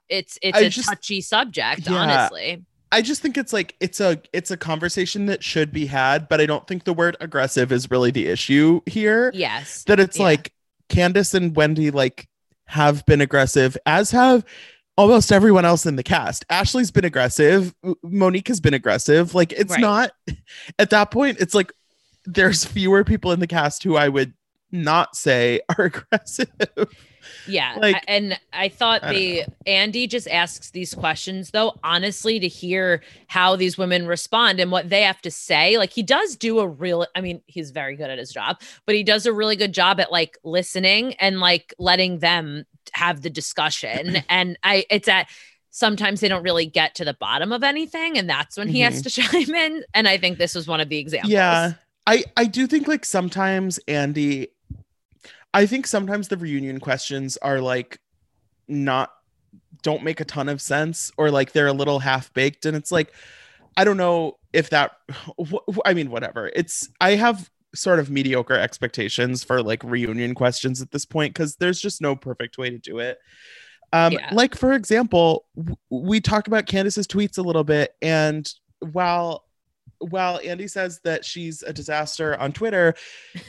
[0.07, 3.99] it's it's I a just, touchy subject yeah, honestly I just think it's like it's
[3.99, 7.71] a it's a conversation that should be had, but I don't think the word aggressive
[7.71, 9.31] is really the issue here.
[9.33, 9.83] Yes.
[9.83, 10.23] That it's yeah.
[10.23, 10.53] like
[10.89, 12.27] Candiace and Wendy like
[12.65, 14.43] have been aggressive, as have
[14.99, 16.45] almost everyone else in the cast.
[16.49, 19.33] Ashley's been aggressive, Monique has been aggressive.
[19.33, 19.79] Like it's right.
[19.79, 20.11] not
[20.79, 21.71] at that point, it's like
[22.25, 24.33] there's fewer people in the cast who I would
[24.73, 26.49] not say are aggressive.
[27.47, 27.75] Yeah.
[27.77, 33.01] Like, and I thought I the Andy just asks these questions though, honestly, to hear
[33.27, 35.77] how these women respond and what they have to say.
[35.77, 38.95] Like he does do a real, I mean, he's very good at his job, but
[38.95, 43.29] he does a really good job at like listening and like letting them have the
[43.29, 44.17] discussion.
[44.29, 45.27] and I, it's at,
[45.71, 48.91] sometimes they don't really get to the bottom of anything and that's when he mm-hmm.
[48.91, 51.73] has to chime in and i think this was one of the examples yeah
[52.07, 54.47] i i do think like sometimes andy
[55.53, 57.99] I think sometimes the reunion questions are like
[58.67, 59.11] not
[59.81, 62.91] don't make a ton of sense or like they're a little half baked and it's
[62.91, 63.13] like
[63.77, 64.91] I don't know if that
[65.85, 66.51] I mean whatever.
[66.55, 71.55] It's I have sort of mediocre expectations for like reunion questions at this point because
[71.57, 73.19] there's just no perfect way to do it.
[73.93, 74.29] Um, Yeah.
[74.31, 79.45] Like, for example, w- we talk about Candiace's tweets a little bit, and while
[79.99, 82.93] while Andy says that she's a disaster on Twitter,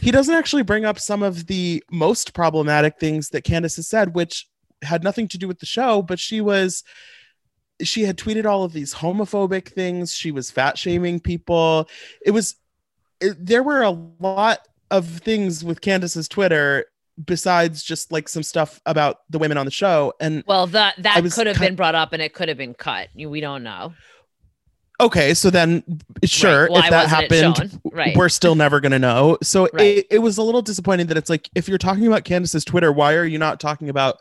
[0.01, 4.15] he doesn't actually bring up some of the most problematic things that Candiace has said,
[4.15, 4.49] which
[4.83, 6.83] had nothing to do with the show, but she was
[7.83, 10.13] she had tweeted all of these homophobic things.
[10.13, 11.89] She was fat shaming people.
[12.25, 12.57] It was
[13.39, 16.87] there were a lot of things with Candiace's Twitter
[17.25, 20.13] besides just like some stuff about the women on the show.
[20.21, 22.75] And Well, that that could have cut- been brought up and it could have been
[22.75, 23.09] cut.
[23.15, 23.93] We don't know.
[25.01, 25.83] okay, so then
[26.25, 27.81] sure, Why if that happened.
[27.93, 28.17] Right.
[28.17, 29.39] we're still never gonna know.
[29.43, 29.99] So Right.
[29.99, 32.91] it, it was a little disappointing that it's like if you're talking about Candiace's Twitter,
[32.93, 34.19] why are you not talking about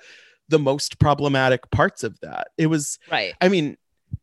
[0.50, 2.50] the most problematic parts of that?
[2.58, 3.34] It was Right.
[3.42, 3.78] I mean,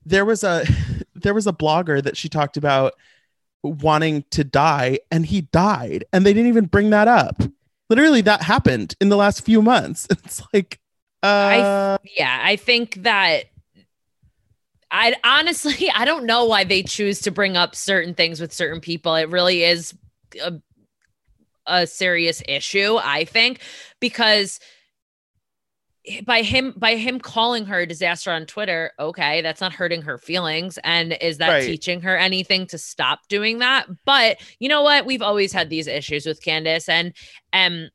[0.04, 0.64] there was a
[1.14, 2.94] there was a blogger that she talked about
[3.66, 7.42] wanting to die and he died and they didn't even bring that up.
[7.88, 10.06] Literally that happened in the last few months.
[10.24, 10.80] It's like
[11.22, 13.44] uh Yeah, I think that
[14.90, 18.80] I honestly I don't know why they choose to bring up certain things with certain
[18.80, 19.14] people.
[19.14, 19.94] It really is
[20.42, 20.54] a,
[21.66, 23.60] a serious issue, I think,
[24.00, 24.60] because
[26.24, 30.18] by him by him calling her a disaster on Twitter, okay, that's not hurting her
[30.18, 31.66] feelings and is that Right.
[31.66, 33.86] teaching her anything to stop doing that?
[34.04, 35.06] But you know what?
[35.06, 37.12] We've always had these issues with Candiace and
[37.52, 37.88] um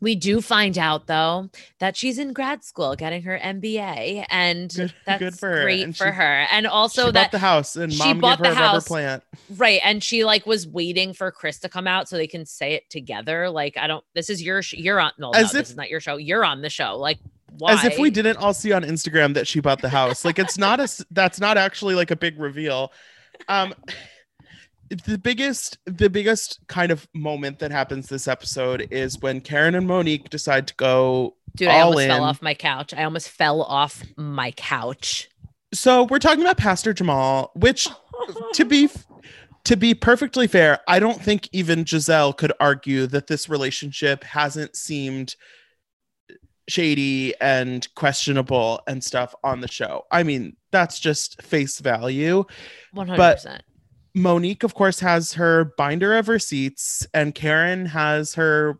[0.00, 4.94] we do find out though that she's in grad school getting her MBA and Good-
[5.06, 5.62] that's good for her.
[5.62, 6.46] great And for she- her.
[6.50, 8.88] And she also bought that the house and she bought gave the house.
[8.88, 9.22] plant.
[9.56, 9.80] Right.
[9.84, 12.88] And she like was waiting for Chris to come out so they can say it
[12.90, 13.50] together.
[13.50, 15.90] Like, I don't, this is your, sh- you're on, no, no if- this is not
[15.90, 16.16] your show.
[16.16, 16.96] You're on the show.
[16.96, 17.18] Like,
[17.58, 17.72] why?
[17.72, 20.24] As if we didn't all see on Instagram that she bought the house.
[20.24, 20.88] Like it's not a.
[21.10, 22.92] that's not actually like a big reveal.
[23.48, 23.74] Um
[24.90, 29.86] the biggest the biggest kind of moment that happens this episode is when Karen and
[29.86, 32.10] Monique decide to go Dude, I almost in.
[32.10, 32.94] fell off my couch.
[32.94, 35.28] I almost fell off my couch.
[35.72, 37.88] So we're talking about Pastor Jamal, which
[38.54, 38.88] to be
[39.64, 44.74] to be perfectly fair, I don't think even Gizelle could argue that this relationship hasn't
[44.74, 45.36] seemed
[46.68, 50.04] shady and questionable and stuff on the show.
[50.10, 52.44] I mean, that's just face value.
[52.94, 53.60] 100%.
[54.14, 58.78] Monique, of course, has her binder of receipts, and Karen has her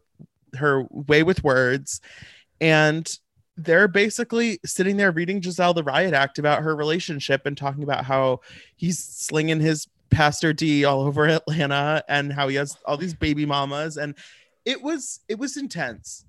[0.56, 2.00] her way with words,
[2.60, 3.18] and
[3.56, 8.04] they're basically sitting there reading Gizelle the riot act about her relationship and talking about
[8.04, 8.40] how
[8.76, 13.46] he's slinging his Pastor D all over Atlanta and how he has all these baby
[13.46, 14.16] mamas, and
[14.64, 16.24] it was it was intense.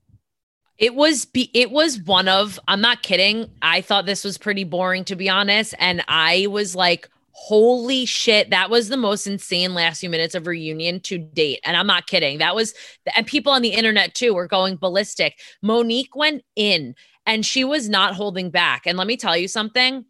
[0.77, 3.51] It was be- it was one of I'm not kidding.
[3.61, 8.50] I thought this was pretty boring to be honest and I was like holy shit
[8.50, 12.08] that was the most insane last few minutes of reunion to date and I'm not
[12.08, 12.39] kidding.
[12.39, 12.74] That was
[13.15, 15.39] and people on the internet too were going ballistic.
[15.62, 18.86] Monique went in and she was not holding back.
[18.86, 20.06] And let me tell you something.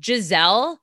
[0.00, 0.78] Gizelle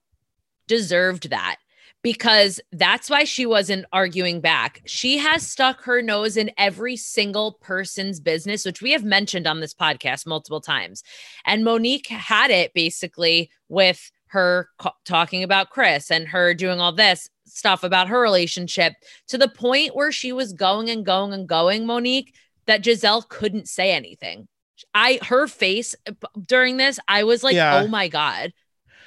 [0.68, 1.58] deserved that
[2.06, 4.80] because that's why she wasn't arguing back.
[4.86, 9.60] She has stuck her nose in every single person's business, which we have mentioned on
[9.60, 11.04] this podcast multiple times.
[11.46, 16.92] And Monique had it basically with her co- talking about Chris and her doing all
[16.92, 18.94] this stuff about her relationship
[19.28, 23.68] to the point where she was going and going and going, Monique, that Gizelle couldn't
[23.68, 24.48] say anything.
[24.94, 26.12] I her face uh,
[26.48, 27.82] during this, I was like, Yeah.
[27.82, 28.44] oh my God.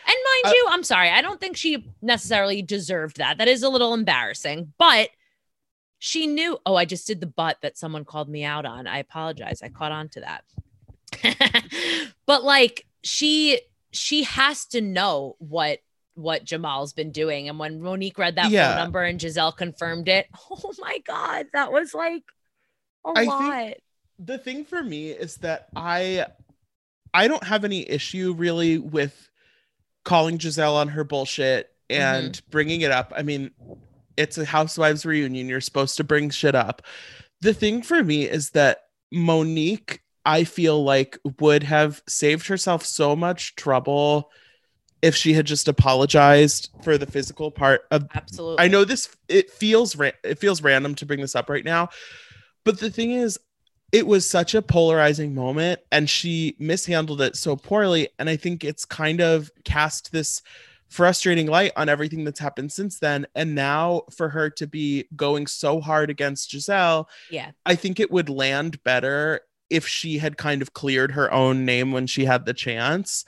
[0.07, 3.37] And mind Uh, you, I'm sorry, I don't think she necessarily deserved that.
[3.38, 5.11] That is a little embarrassing, but
[5.99, 6.57] she knew.
[6.64, 8.87] Oh, I just did the butt that someone called me out on.
[8.87, 9.61] I apologize.
[9.62, 10.45] I caught on to that.
[12.27, 13.61] but like she
[13.92, 15.79] she has to know what
[16.14, 17.48] what Jamal's been doing.
[17.48, 18.70] And when Monique read that Yeah.
[18.70, 22.24] phone number and Gizelle confirmed it, oh my God, that was like
[23.07, 23.72] a I think- lot.
[24.18, 26.27] the thing for me is that I
[27.14, 29.31] I don't have any issue really with
[30.05, 32.03] calling Gizelle on her bullshit mm-hmm.
[32.03, 33.12] and bringing it up.
[33.16, 33.53] I mean,
[34.16, 35.48] it's a housewives reunion.
[35.48, 36.83] You're supposed to bring shit up.
[37.40, 43.17] The thing for me is that Monique, I feel like would have saved herself so
[43.17, 44.31] much trouble
[45.01, 48.62] if she had just apologized for the physical part of Absolutely.
[48.62, 51.89] I know this it feels ra- it feels random to bring this up right now,
[52.62, 53.39] but the thing is
[53.91, 58.64] it was such a polarizing moment and she mishandled it so poorly and I think
[58.64, 60.43] it's kind of cast this
[60.89, 65.47] frustrating light on everything that's happened since then and now for her to be going
[65.47, 67.53] so hard against Gizelle, Yeah.
[67.64, 69.41] I think it would land better
[69.71, 73.25] if she had kind of cleared her own name when she had the chance.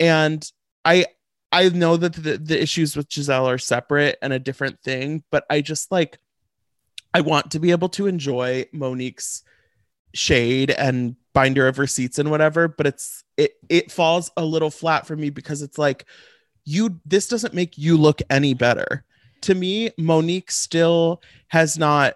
[0.00, 0.50] And
[0.84, 1.06] I
[1.50, 5.44] I know that the, the issues with Gizelle are separate and a different thing, but
[5.48, 6.18] I just like
[7.14, 9.42] I want to be able to enjoy Monique's
[10.14, 15.06] shade and binder of receipts and whatever, but it's it it falls a little flat
[15.06, 16.04] for me because it's like
[16.64, 19.04] you this doesn't make you look any better.
[19.42, 22.14] To me, Monique still has not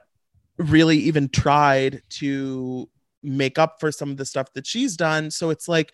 [0.59, 2.89] really even tried to
[3.23, 5.31] make up for some of the stuff that she's done.
[5.31, 5.93] So it's like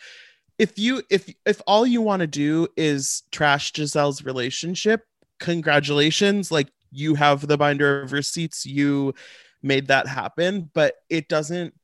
[0.59, 5.05] if you if if all you want to do is trash Gizelle's relationship,
[5.39, 6.51] congratulations.
[6.51, 9.15] Like you have the binder of receipts, you
[9.63, 11.75] made that happen, but it doesn't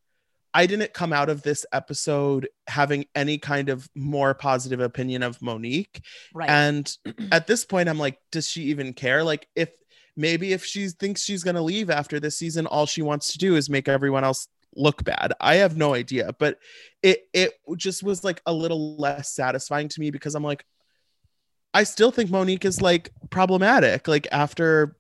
[0.55, 5.42] I didn't come out of this episode having any kind of more positive opinion of
[5.42, 6.01] Monique.
[6.32, 6.49] Right.
[6.49, 6.97] And
[7.32, 9.24] at this point, I'm like, does she even care?
[9.24, 9.70] Like, if
[10.16, 13.38] maybe if she thinks she's going to leave after this season, all she wants to
[13.38, 15.32] do is make everyone else look bad.
[15.40, 16.58] I have no idea, but
[17.02, 20.64] it it just was like a little less satisfying to me because I'm like,
[21.72, 24.08] I still think Monique is like problematic.
[24.08, 24.96] Like after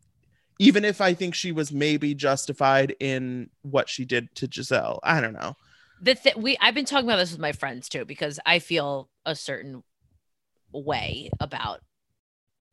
[0.58, 5.00] even if I think she was maybe justified in what she did to Gizelle.
[5.02, 5.56] I don't know.
[6.00, 9.08] The th- we I've been talking about this with my friends too because I feel
[9.24, 9.82] a certain
[10.72, 11.80] way about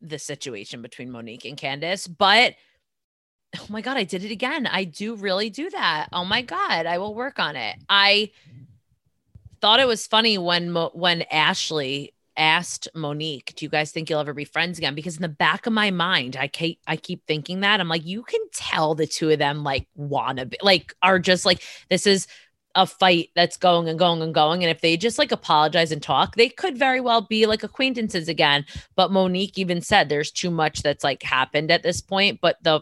[0.02, 2.56] the situation between Monique and Candiace, but
[3.60, 4.68] oh my god, I did it again.
[4.68, 6.08] I do really do that.
[6.12, 7.78] Oh my god, I will work on it.
[7.90, 8.32] I
[9.62, 14.34] thought it was funny when when Ashley asked Monique, "Do you guys think you'll ever
[14.34, 17.62] be friends again?" Because in the back of my mind, I keep I keep thinking
[17.62, 21.20] that I'm like, you can tell the two of them like wanna be like are
[21.20, 22.28] just like this is
[22.76, 24.64] a fight that's going and going and going.
[24.64, 28.28] And if they just like apologize and talk, they could very well be like acquaintances
[28.28, 28.66] again.
[28.96, 32.40] But Monique even said there's too much that's like happened at this point.
[32.42, 32.82] But the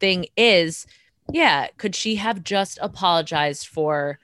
[0.00, 0.86] thing is,
[1.32, 4.18] yeah, could she have just apologized for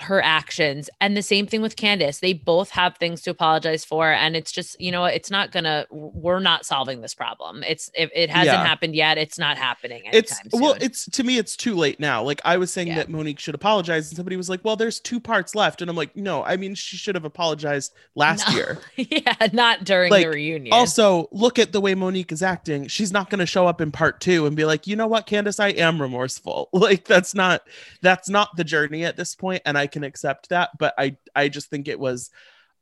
[0.00, 4.10] her actions and the same thing with candiace they both have things to apologize for
[4.10, 8.10] and it's just you know it's not gonna we're not solving this problem it's if
[8.12, 8.66] it hasn't Yeah.
[8.66, 12.22] happened yet it's not happening It's anytime well, it's to me, it's too late now.
[12.22, 12.96] Like I was saying Yeah.
[12.96, 15.96] that Monique should apologize, and somebody was like, "Well, there's two parts left," and I'm
[15.96, 18.54] like, "No, I mean she should have apologized last No.
[18.54, 22.86] year." yeah not during Like, the reunion Also, look at the way Monique is acting.
[22.88, 25.26] She's not going to show up in part two and be like, "You know what,
[25.26, 27.62] Candiace, I am remorseful." Like that's not
[28.02, 30.70] that's not the journey at this point, and I can accept that.
[30.78, 32.30] But I I just think it was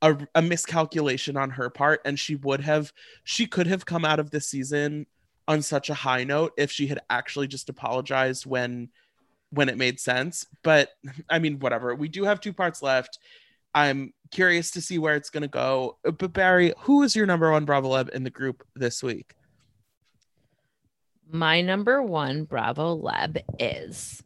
[0.00, 2.92] a, a miscalculation on her part, and she would have
[3.24, 5.06] she could have come out of this season
[5.48, 8.88] on such a high note if she had actually just apologized when
[9.50, 10.46] when it made sense.
[10.62, 10.90] But
[11.28, 11.94] I mean, whatever.
[11.94, 13.18] We do have two parts left.
[13.74, 15.96] I'm curious to see where it's going to go.
[16.04, 19.34] But Barry, who is your number one Bravo Lab in the group this week?
[21.32, 24.22] my number one bravo lab is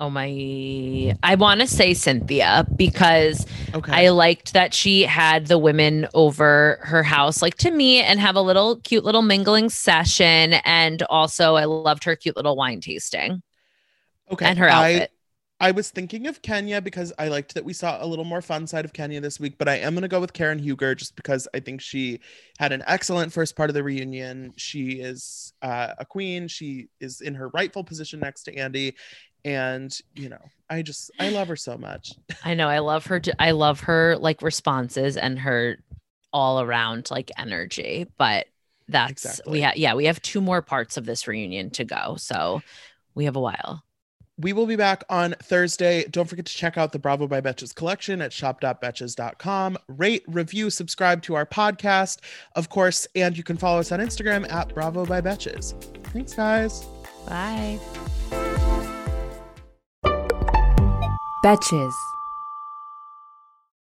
[0.00, 4.06] oh my i want to say cynthia because Okay.
[4.06, 8.34] I liked that she had the women over her house, like to me, and have
[8.34, 10.54] a little cute little mingling session.
[10.64, 13.42] And also, I loved her cute little wine tasting
[14.32, 14.46] okay.
[14.46, 15.10] and her I- outfit.
[15.60, 18.66] I was thinking of Kenya because I liked that we saw a little more fun
[18.66, 21.16] side of Kenya this week, but I am going to go with Karen Huger just
[21.16, 22.20] because I think she
[22.60, 24.52] had an excellent first part of the reunion.
[24.56, 26.46] She is uh, a queen.
[26.46, 28.94] She is in her rightful position next to Andy.
[29.48, 32.12] And, you know, I just, I love her so much.
[32.44, 32.68] I know.
[32.68, 33.20] I love her.
[33.38, 35.78] I love her like responses and her
[36.32, 38.06] all around like energy.
[38.18, 38.46] But
[38.88, 39.52] that's Exactly.
[39.52, 39.76] we have.
[39.76, 42.62] Yeah, we have two more parts of this reunion to go, so
[43.14, 43.82] we have a while.
[44.40, 46.04] We will be back on Thursday.
[46.04, 49.78] Don't forget to check out the Bravo by Betches collection at shop.betches.com.
[49.88, 52.20] Rate, review, subscribe to our podcast,
[52.54, 55.74] of course, and you can follow us on Instagram at Bravo by Betches.
[56.12, 56.86] Thanks, guys.
[57.26, 57.78] Bye.
[61.48, 62.12] Betches.